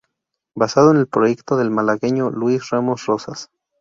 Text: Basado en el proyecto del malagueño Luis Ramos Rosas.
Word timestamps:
Basado 0.55 0.89
en 0.89 0.97
el 0.97 1.05
proyecto 1.05 1.57
del 1.57 1.69
malagueño 1.69 2.31
Luis 2.31 2.71
Ramos 2.71 3.05
Rosas. 3.05 3.51